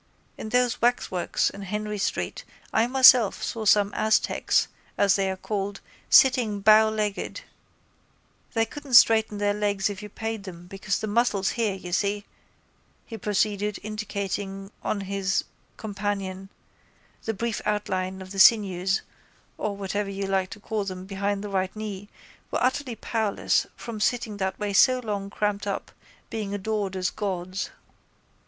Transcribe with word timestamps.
In 0.35 0.49
those 0.49 0.81
waxworks 0.81 1.51
in 1.51 1.61
Henry 1.61 1.99
street 1.99 2.43
I 2.73 2.87
myself 2.87 3.43
saw 3.43 3.65
some 3.65 3.93
Aztecs, 3.93 4.67
as 4.97 5.15
they 5.15 5.29
are 5.29 5.37
called, 5.37 5.79
sitting 6.09 6.59
bowlegged, 6.59 7.41
they 8.55 8.65
couldn't 8.65 8.95
straighten 8.95 9.37
their 9.37 9.53
legs 9.53 9.91
if 9.91 10.01
you 10.01 10.09
paid 10.09 10.43
them 10.43 10.65
because 10.65 10.97
the 10.97 11.05
muscles 11.05 11.51
here, 11.51 11.75
you 11.75 11.93
see, 11.93 12.25
he 13.05 13.15
proceeded, 13.15 13.77
indicating 13.83 14.71
on 14.81 15.01
his 15.01 15.43
companion 15.77 16.49
the 17.25 17.33
brief 17.35 17.61
outline 17.63 18.23
of 18.23 18.31
the 18.31 18.39
sinews 18.39 19.03
or 19.59 19.77
whatever 19.77 20.09
you 20.09 20.25
like 20.25 20.49
to 20.49 20.59
call 20.59 20.83
them 20.83 21.05
behind 21.05 21.43
the 21.43 21.49
right 21.49 21.75
knee, 21.75 22.09
were 22.49 22.63
utterly 22.63 22.95
powerless 22.95 23.67
from 23.75 23.99
sitting 23.99 24.37
that 24.37 24.57
way 24.59 24.73
so 24.73 24.97
long 24.97 25.29
cramped 25.29 25.67
up, 25.67 25.91
being 26.31 26.55
adored 26.55 26.95
as 26.95 27.11
gods. 27.11 27.69